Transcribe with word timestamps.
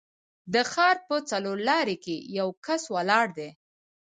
د 0.53 0.55
ښار 0.71 0.97
په 1.07 1.15
څلورلارې 1.29 1.97
کې 2.03 2.15
یو 2.37 2.47
کس 2.65 2.83
ولاړ 2.95 3.25
دی. 3.37 3.49